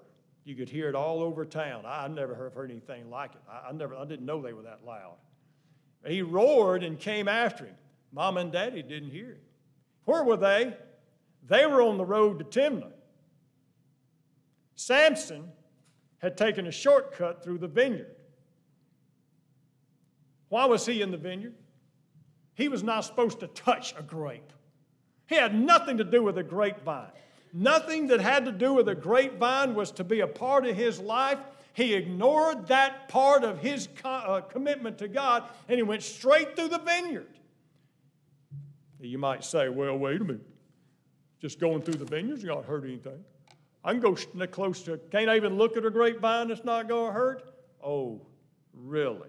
[0.44, 1.84] You could hear it all over town.
[1.84, 3.40] I, have never heard anything like it.
[3.50, 5.16] I, I, never, I didn't know they were that loud.
[6.06, 7.74] He roared and came after him.
[8.12, 9.40] Mom and daddy didn't hear him.
[10.04, 10.74] Where were they?
[11.46, 12.92] They were on the road to Timnah.
[14.74, 15.50] Samson
[16.18, 18.14] had taken a shortcut through the vineyard.
[20.48, 21.54] Why was he in the vineyard?
[22.54, 24.52] He was not supposed to touch a grape.
[25.28, 27.12] He had nothing to do with a grapevine.
[27.52, 30.98] Nothing that had to do with a grapevine was to be a part of his
[30.98, 31.38] life
[31.78, 36.70] he ignored that part of his uh, commitment to God and he went straight through
[36.70, 37.38] the vineyard.
[39.00, 40.44] You might say, well, wait a minute.
[41.40, 43.24] Just going through the vineyard's not hurt anything.
[43.84, 44.16] I can go
[44.48, 47.44] close to, can't I even look at a grapevine that's not going to hurt?
[47.80, 48.22] Oh,
[48.74, 49.28] really?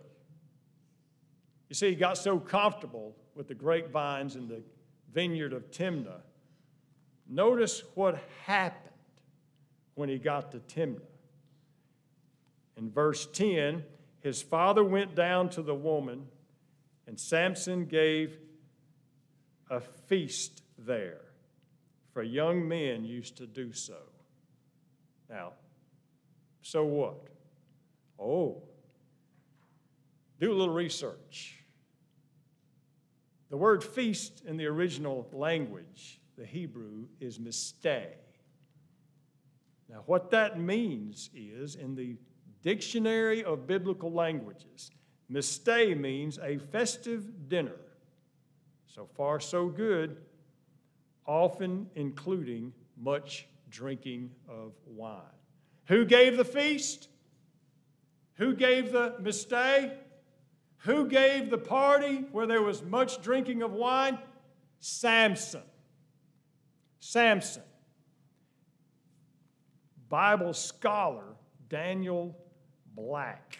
[1.69, 4.63] You see, he got so comfortable with the grapevines and the
[5.13, 6.21] vineyard of Timnah.
[7.27, 8.93] Notice what happened
[9.95, 11.01] when he got to Timnah.
[12.77, 13.83] In verse 10,
[14.21, 16.27] his father went down to the woman,
[17.07, 18.37] and Samson gave
[19.69, 21.21] a feast there,
[22.13, 23.97] for young men used to do so.
[25.29, 25.53] Now,
[26.61, 27.27] so what?
[28.19, 28.63] Oh,
[30.39, 31.58] do a little research.
[33.49, 38.05] The word feast in the original language, the Hebrew, is misteh.
[39.89, 42.15] Now, what that means is in the
[42.61, 44.91] Dictionary of Biblical Languages.
[45.31, 47.77] Misteh means a festive dinner.
[48.85, 50.17] So far, so good,
[51.25, 55.21] often including much drinking of wine.
[55.85, 57.07] Who gave the feast?
[58.35, 59.91] Who gave the misteh?
[60.83, 64.17] Who gave the party where there was much drinking of wine?
[64.79, 65.63] Samson.
[66.99, 67.63] Samson.
[70.07, 71.35] Bible scholar
[71.69, 72.35] Daniel
[72.95, 73.57] Block.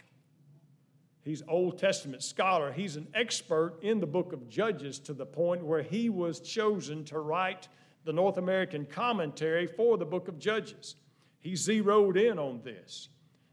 [1.24, 2.72] He's Old Testament scholar.
[2.72, 7.04] He's an expert in the book of Judges to the point where he was chosen
[7.06, 7.68] to write
[8.06, 10.96] the North American commentary for the book of Judges.
[11.42, 13.10] He zeroed in on this.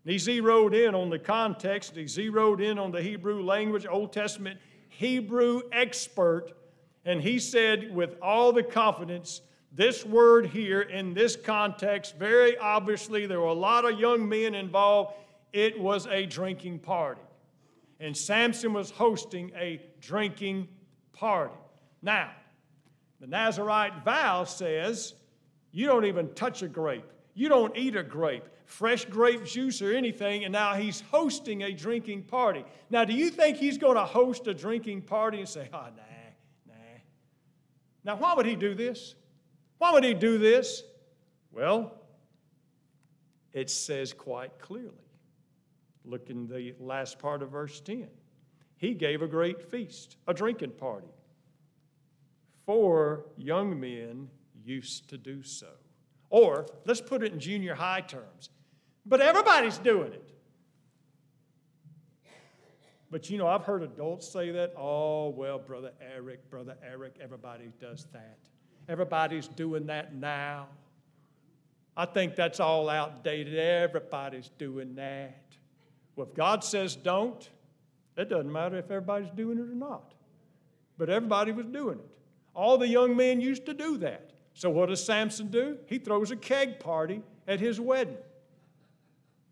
[0.06, 4.12] And he zeroed in on the context, he zeroed in on the Hebrew language, Old
[4.12, 6.52] Testament Hebrew expert,
[7.04, 9.40] and he said with all the confidence,
[9.72, 14.54] This word here in this context, very obviously, there were a lot of young men
[14.54, 15.14] involved.
[15.52, 17.20] It was a drinking party.
[17.98, 20.68] And Samson was hosting a drinking
[21.14, 21.56] party.
[22.00, 22.30] Now,
[23.20, 25.14] the Nazarite vow says
[25.72, 29.92] you don't even touch a grape, you don't eat a grape, fresh grape juice or
[29.92, 32.64] anything, and now he's hosting a drinking party.
[32.90, 36.02] Now, do you think he's going to host a drinking party and say, oh, nah,
[36.66, 36.74] nah?
[38.04, 39.14] Now, why would he do this?
[39.78, 40.82] Why would he do this?
[41.52, 41.94] Well,
[43.52, 44.92] it says quite clearly.
[46.04, 48.08] Look in the last part of verse 10.
[48.76, 51.08] He gave a great feast, a drinking party.
[52.66, 54.28] For young men
[54.64, 55.68] used to do so.
[56.36, 58.50] Or, let's put it in junior high terms,
[59.06, 60.34] but everybody's doing it.
[63.10, 64.74] But you know, I've heard adults say that.
[64.76, 68.36] Oh, well, Brother Eric, Brother Eric, everybody does that.
[68.86, 70.66] Everybody's doing that now.
[71.96, 73.58] I think that's all outdated.
[73.58, 75.56] Everybody's doing that.
[76.16, 77.48] Well, if God says don't,
[78.18, 80.12] it doesn't matter if everybody's doing it or not.
[80.98, 82.10] But everybody was doing it.
[82.54, 84.32] All the young men used to do that.
[84.56, 85.76] So what does Samson do?
[85.84, 88.16] He throws a keg party at his wedding.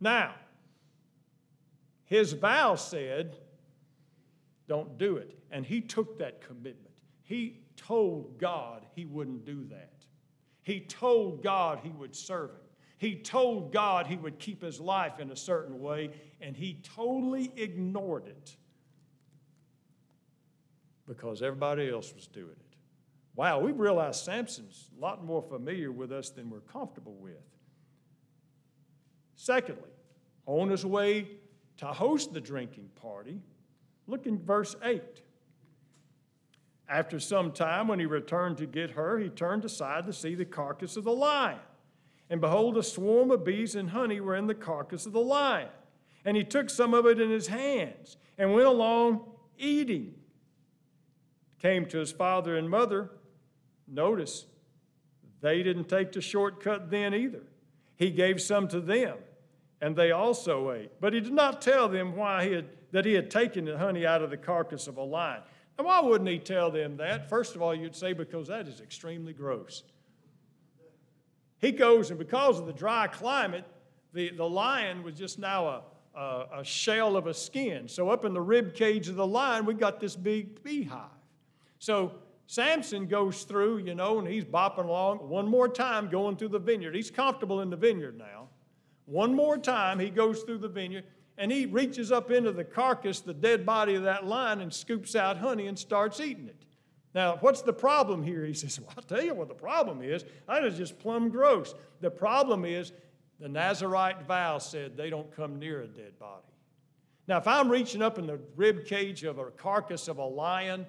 [0.01, 0.35] Now,
[2.07, 3.37] his vow said,
[4.67, 5.39] don't do it.
[5.51, 6.95] And he took that commitment.
[7.23, 9.93] He told God he wouldn't do that.
[10.63, 12.57] He told God he would serve him.
[12.97, 17.53] He told God he would keep his life in a certain way, and he totally
[17.57, 18.57] ignored it
[21.07, 22.64] because everybody else was doing it.
[23.37, 27.43] Wow, we realize Samson's a lot more familiar with us than we're comfortable with.
[29.35, 29.91] Secondly,
[30.47, 31.27] on his way
[31.79, 33.41] to host the drinking party,
[34.07, 35.03] look in verse 8.
[36.89, 40.45] After some time, when he returned to get her, he turned aside to see the
[40.45, 41.59] carcass of the lion.
[42.31, 45.69] And behold, a swarm of bees and honey were in the carcass of the lion.
[46.25, 49.25] And he took some of it in his hands and went along
[49.59, 50.15] eating.
[51.59, 53.11] Came to his father and mother
[53.87, 54.47] Notice,
[55.41, 57.43] they didn't take the shortcut then either.
[57.97, 59.19] He gave some to them,
[59.81, 60.91] and they also ate.
[61.01, 64.07] But he did not tell them why he had, that he had taken the honey
[64.07, 65.43] out of the carcass of a lion.
[65.79, 67.29] Now, why wouldn't he tell them that?
[67.29, 69.83] First of all, you'd say because that is extremely gross.
[71.59, 73.65] He goes, and because of the dry climate,
[74.13, 75.83] the, the lion was just now a,
[76.19, 77.89] a, a shell of a skin.
[77.89, 81.11] So, up in the rib cage of the lion, we got this big beehive.
[81.79, 82.13] So,
[82.47, 86.59] Samson goes through, you know, and he's bopping along one more time going through the
[86.59, 86.95] vineyard.
[86.95, 88.49] He's comfortable in the vineyard now.
[89.07, 91.05] One more time, he goes through the vineyard
[91.37, 95.17] and he reaches up into the carcass, the dead body of that lion, and scoops
[95.17, 96.65] out honey and starts eating it.
[97.15, 98.45] Now, what's the problem here?
[98.45, 100.25] He says, Well, I'll tell you what the problem is.
[100.47, 101.75] That is just plumb gross.
[102.01, 102.93] The problem is
[103.41, 106.43] the Nazarite vow said they don't come near a dead body.
[107.27, 110.87] Now, if I'm reaching up in the rib cage of a carcass of a lion,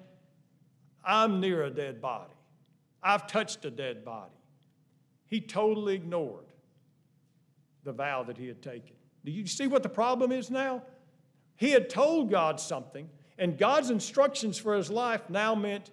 [1.06, 2.34] I'm near a dead body.
[3.02, 4.32] I've touched a dead body.
[5.28, 6.44] He totally ignored
[7.84, 8.96] the vow that he had taken.
[9.24, 10.82] Do you see what the problem is now?
[11.56, 15.90] He had told God something, and God's instructions for his life now meant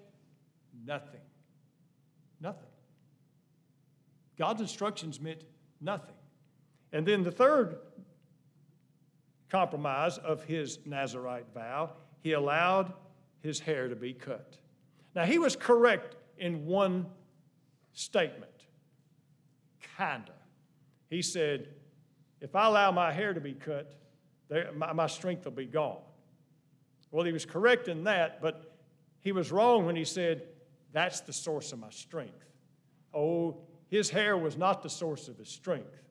[0.85, 1.21] nothing.
[2.41, 2.69] Nothing.
[4.37, 5.43] God's instructions meant
[5.79, 6.15] nothing.
[6.91, 7.77] And then the third
[9.49, 12.91] compromise of his Nazarite vow, he allowed
[13.41, 14.57] his hair to be cut.
[15.15, 17.05] Now, he was correct in one
[17.93, 18.51] statement,
[19.97, 20.33] kinda.
[21.09, 21.67] He said,
[22.41, 23.93] If I allow my hair to be cut,
[24.75, 26.01] my, my strength will be gone.
[27.11, 28.73] Well, he was correct in that, but
[29.19, 30.47] he was wrong when he said,
[30.91, 32.45] That's the source of my strength.
[33.13, 36.01] Oh, his hair was not the source of his strength.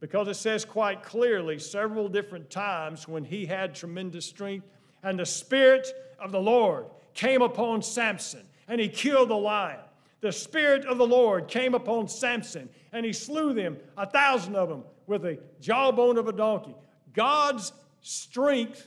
[0.00, 4.66] Because it says quite clearly several different times when he had tremendous strength,
[5.02, 5.88] and the Spirit
[6.20, 6.86] of the Lord
[7.18, 9.80] came upon Samson and he killed the lion.
[10.20, 14.68] The Spirit of the Lord came upon Samson and he slew them, a thousand of
[14.68, 16.76] them, with a jawbone of a donkey.
[17.12, 18.86] God's strength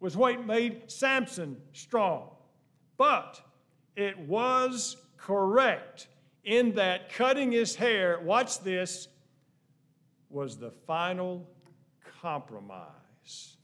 [0.00, 2.30] was what made Samson strong.
[2.96, 3.38] But
[3.96, 6.08] it was correct
[6.44, 9.08] in that cutting his hair, watch this,
[10.30, 11.46] was the final
[12.22, 13.56] compromise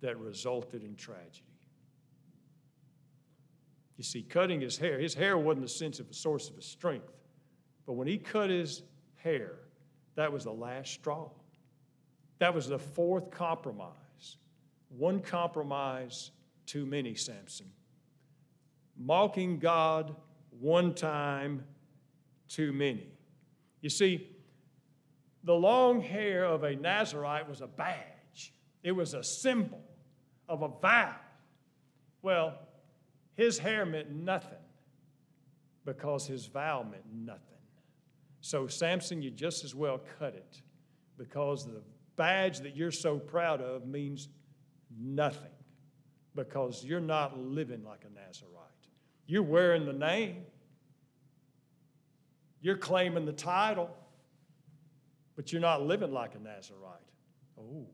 [0.00, 1.51] that resulted in tragedy.
[4.02, 6.64] You see, cutting his hair, his hair wasn't a sense of a source of his
[6.64, 7.12] strength.
[7.86, 8.82] But when he cut his
[9.14, 9.52] hair,
[10.16, 11.30] that was the last straw.
[12.40, 14.38] That was the fourth compromise.
[14.88, 16.32] One compromise
[16.66, 17.70] too many, Samson.
[18.98, 20.16] Mocking God
[20.58, 21.62] one time
[22.48, 23.06] too many.
[23.82, 24.26] You see,
[25.44, 29.80] the long hair of a Nazarite was a badge, it was a symbol
[30.48, 31.14] of a vow.
[32.20, 32.58] Well,
[33.34, 34.58] his hair meant nothing
[35.84, 37.40] because his vow meant nothing.
[38.40, 40.62] So, Samson, you just as well cut it
[41.16, 41.82] because the
[42.16, 44.28] badge that you're so proud of means
[45.00, 45.50] nothing
[46.34, 48.68] because you're not living like a Nazarite.
[49.26, 50.44] You're wearing the name,
[52.60, 53.90] you're claiming the title,
[55.36, 57.00] but you're not living like a Nazarite.
[57.58, 57.86] Oh,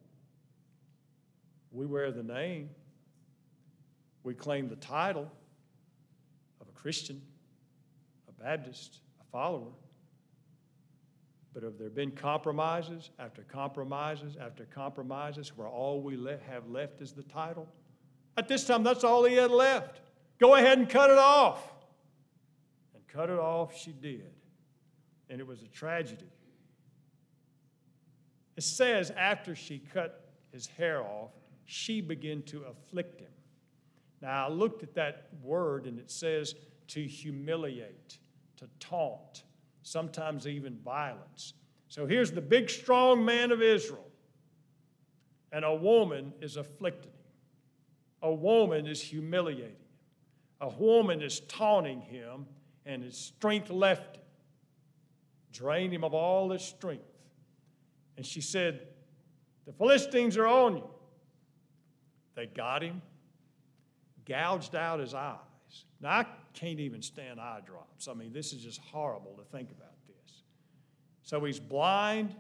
[1.71, 2.71] we wear the name,
[4.29, 5.27] we claim the title
[6.61, 7.23] of a Christian,
[8.29, 9.73] a Baptist, a follower.
[11.55, 17.01] But have there been compromises after compromises after compromises where all we le- have left
[17.01, 17.67] is the title?
[18.37, 20.03] At this time, that's all he had left.
[20.39, 21.73] Go ahead and cut it off.
[22.95, 24.31] And cut it off, she did.
[25.31, 26.29] And it was a tragedy.
[28.59, 31.31] It says after she cut his hair off,
[31.65, 33.31] she began to afflict him.
[34.21, 36.55] Now, I looked at that word and it says
[36.89, 38.19] to humiliate,
[38.57, 39.45] to taunt,
[39.83, 41.55] sometimes even violence.
[41.89, 44.11] So here's the big, strong man of Israel,
[45.53, 47.19] and a woman is afflicting him.
[48.23, 49.77] A woman is humiliating him.
[50.61, 52.47] A woman is taunting him,
[52.85, 54.23] and his strength left him,
[55.53, 57.05] drained him of all his strength.
[58.17, 58.89] And she said,
[59.67, 60.91] The Philistines are on you.
[62.35, 63.01] They got him,
[64.29, 65.39] gouged out his eyes.
[66.01, 68.09] Now, I can't even stand eye drops.
[68.09, 70.43] I mean, this is just horrible to think about this.
[71.23, 72.35] So he's blind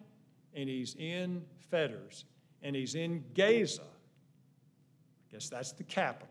[0.54, 2.24] and he's in fetters
[2.62, 3.82] and he's in Gaza.
[3.82, 6.28] I guess that's the capital.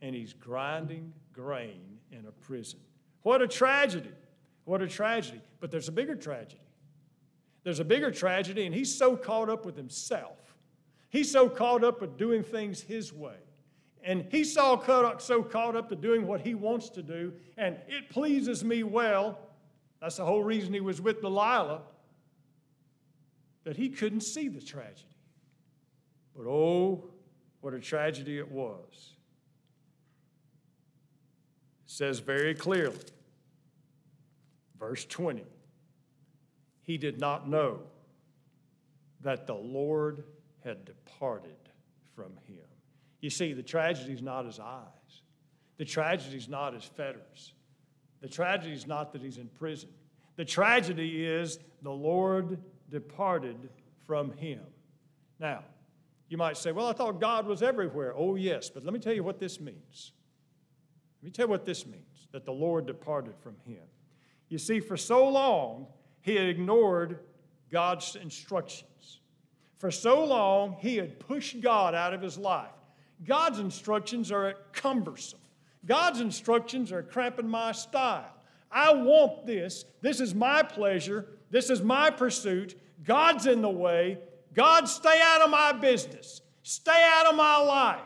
[0.00, 2.80] And he's grinding grain in a prison.
[3.22, 4.10] What a tragedy.
[4.64, 5.40] What a tragedy.
[5.60, 6.58] But there's a bigger tragedy.
[7.62, 10.56] There's a bigger tragedy, and he's so caught up with himself.
[11.10, 13.36] He's so caught up with doing things his way.
[14.04, 17.76] And so caught up, so caught up to doing what he wants to do, and
[17.86, 19.38] it pleases me well.
[20.00, 21.82] That's the whole reason he was with Delilah,
[23.64, 25.06] that he couldn't see the tragedy.
[26.36, 27.04] But oh,
[27.60, 29.14] what a tragedy it was.
[31.84, 32.98] It says very clearly,
[34.80, 35.44] verse 20,
[36.80, 37.82] he did not know
[39.20, 40.24] that the Lord
[40.64, 41.54] had departed
[42.16, 42.71] from him.
[43.22, 45.22] You see, the tragedy is not his eyes.
[45.78, 47.54] The tragedy is not his fetters.
[48.20, 49.88] The tragedy is not that he's in prison.
[50.36, 52.58] The tragedy is the Lord
[52.90, 53.56] departed
[54.06, 54.60] from him.
[55.38, 55.64] Now,
[56.28, 58.12] you might say, well, I thought God was everywhere.
[58.16, 60.12] Oh, yes, but let me tell you what this means.
[61.20, 63.82] Let me tell you what this means that the Lord departed from him.
[64.48, 65.86] You see, for so long,
[66.22, 67.20] he had ignored
[67.70, 69.20] God's instructions.
[69.78, 72.70] For so long, he had pushed God out of his life.
[73.24, 75.38] God's instructions are cumbersome.
[75.86, 78.32] God's instructions are cramping my style.
[78.70, 79.84] I want this.
[80.00, 81.26] This is my pleasure.
[81.50, 82.78] This is my pursuit.
[83.04, 84.18] God's in the way.
[84.54, 86.40] God, stay out of my business.
[86.62, 88.00] Stay out of my life.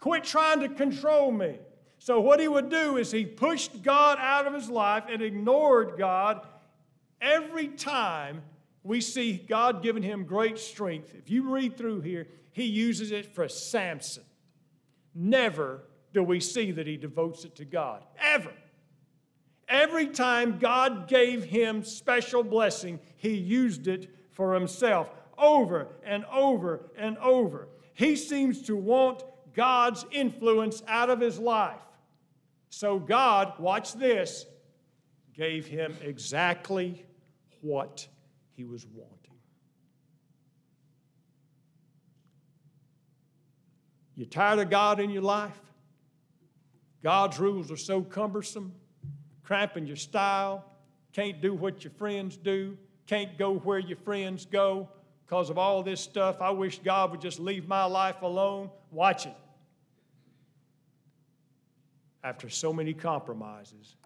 [0.00, 1.58] Quit trying to control me.
[1.98, 5.94] So, what he would do is he pushed God out of his life and ignored
[5.96, 6.46] God
[7.20, 8.42] every time
[8.82, 11.14] we see God giving him great strength.
[11.16, 14.22] If you read through here, he uses it for Samson.
[15.14, 18.04] Never do we see that he devotes it to God.
[18.18, 18.52] Ever.
[19.68, 26.90] Every time God gave him special blessing, he used it for himself over and over
[26.96, 27.68] and over.
[27.94, 29.22] He seems to want
[29.54, 31.80] God's influence out of his life.
[32.68, 34.46] So God, watch this,
[35.32, 37.04] gave him exactly
[37.60, 38.06] what
[38.52, 39.23] he was wanting.
[44.16, 45.58] You tired of God in your life?
[47.02, 48.72] God's rules are so cumbersome,
[49.42, 50.64] cramping your style,
[51.12, 54.88] can't do what your friends do, can't go where your friends go
[55.26, 56.40] because of all this stuff.
[56.40, 58.70] I wish God would just leave my life alone.
[58.90, 59.36] Watch it.
[62.22, 63.96] After so many compromises,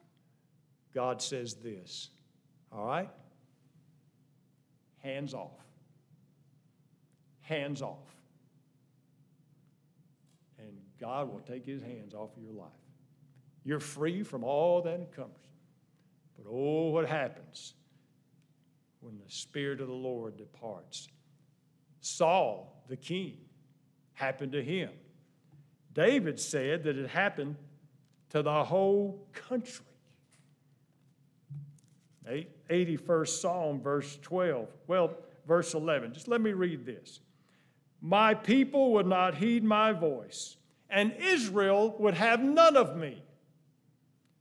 [0.93, 2.11] God says this,
[2.73, 3.09] all right?
[4.99, 5.53] Hands off.
[7.43, 8.18] Hands off.
[11.01, 12.69] God will take his hands off of your life.
[13.65, 15.37] You're free from all that encumbers.
[16.37, 17.75] But oh, what happens
[19.01, 21.09] when the Spirit of the Lord departs?
[22.01, 23.39] Saul, the king,
[24.15, 24.91] happened to him.
[25.95, 27.57] David said that it happened
[28.31, 29.85] to the whole country.
[32.71, 35.15] 81st Psalm, verse 12, well,
[35.47, 36.13] verse 11.
[36.13, 37.21] Just let me read this.
[38.01, 40.58] My people would not heed my voice,
[40.91, 43.23] and Israel would have none of me.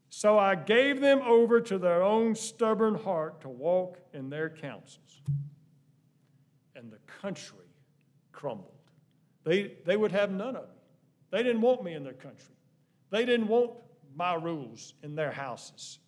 [0.09, 5.21] So I gave them over to their own stubborn heart to walk in their counsels.
[6.75, 7.65] And the country
[8.31, 8.71] crumbled.
[9.43, 10.75] They, they would have none of me.
[11.31, 12.55] They didn't want me in their country.
[13.09, 13.71] They didn't want
[14.15, 15.99] my rules in their houses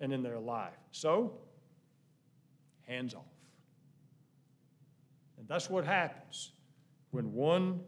[0.00, 0.78] and in their life.
[0.92, 1.32] So,
[2.86, 3.22] hands off.
[5.38, 6.52] And that's what happens
[7.10, 7.80] when one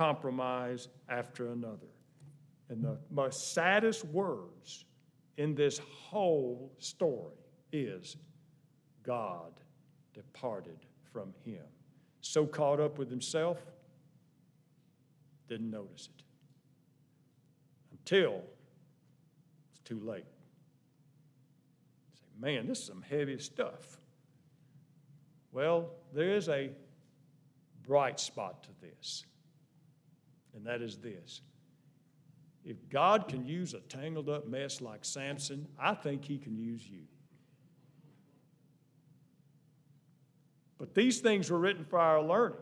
[0.00, 1.92] compromise after another.
[2.70, 4.86] And the most saddest words
[5.36, 7.36] in this whole story
[7.70, 8.16] is
[9.02, 9.52] God
[10.14, 10.78] departed
[11.12, 11.66] from him.
[12.22, 13.58] So caught up with himself,
[15.48, 16.24] didn't notice it
[17.92, 18.40] until
[19.70, 20.24] it's too late.
[22.14, 23.98] Say, man, this is some heavy stuff.
[25.52, 26.70] Well, there is a
[27.86, 29.26] bright spot to this,
[30.54, 31.42] and that is this.
[32.64, 36.86] If God can use a tangled up mess like Samson, I think he can use
[36.88, 37.02] you.
[40.78, 42.58] But these things were written for our learning.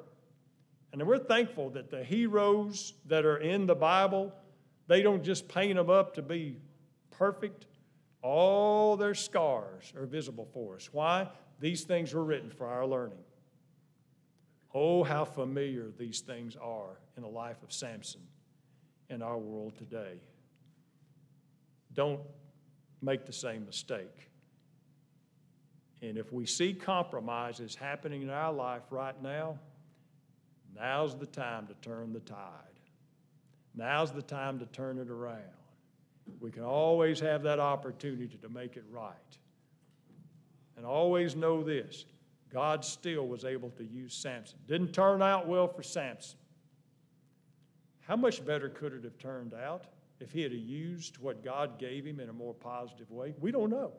[0.92, 4.32] And we're thankful that the heroes that are in the Bible,
[4.86, 6.56] they don't just paint them up to be
[7.10, 7.66] perfect.
[8.22, 10.88] All their scars are visible for us.
[10.92, 11.28] Why?
[11.60, 13.18] These things were written for our learning.
[14.74, 18.20] Oh, how familiar these things are in the life of Samson
[19.10, 20.20] in our world today.
[21.92, 22.20] Don't
[23.02, 24.30] make the same mistake.
[26.00, 29.58] And if we see compromises happening in our life right now,
[30.76, 32.36] now's the time to turn the tide.
[33.74, 35.42] Now's the time to turn it around.
[36.40, 39.12] We can always have that opportunity to make it right.
[40.76, 42.04] And always know this
[42.52, 44.58] God still was able to use Samson.
[44.68, 46.38] Didn't turn out well for Samson.
[48.08, 49.84] How much better could it have turned out
[50.18, 53.34] if he had used what God gave him in a more positive way?
[53.38, 53.92] We don't know.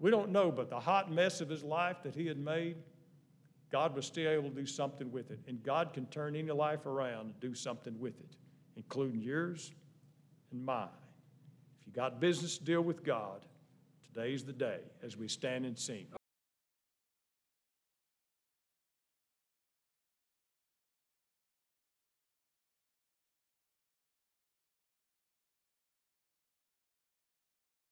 [0.00, 2.78] We don't know, but the hot mess of his life that he had made,
[3.70, 5.38] God was still able to do something with it.
[5.46, 8.34] And God can turn any life around and do something with it,
[8.74, 9.70] including yours
[10.50, 10.88] and mine.
[11.80, 13.46] If you got business to deal with God,
[14.12, 16.06] today's the day as we stand and sing.